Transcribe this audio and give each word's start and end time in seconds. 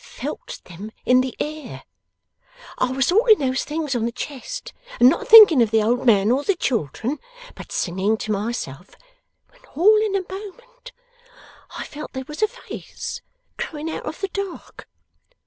Felt 0.03 0.61
them 0.63 0.91
in 1.05 1.21
the 1.21 1.35
air. 1.39 1.83
I 2.79 2.91
was 2.91 3.05
sorting 3.05 3.37
those 3.37 3.63
things 3.63 3.93
on 3.95 4.03
the 4.05 4.11
chest, 4.11 4.73
and 4.99 5.07
not 5.07 5.27
thinking 5.27 5.61
of 5.61 5.69
the 5.69 5.83
old 5.83 6.07
man 6.07 6.31
or 6.31 6.43
the 6.43 6.55
children, 6.55 7.19
but 7.53 7.71
singing 7.71 8.17
to 8.25 8.31
myself, 8.31 8.95
when 9.49 9.61
all 9.75 9.97
in 10.03 10.15
a 10.15 10.25
moment 10.27 10.91
I 11.77 11.83
felt 11.83 12.13
there 12.13 12.25
was 12.27 12.41
a 12.41 12.47
face 12.47 13.21
growing 13.57 13.91
out 13.91 14.07
of 14.07 14.21
the 14.21 14.29
dark. 14.29 14.89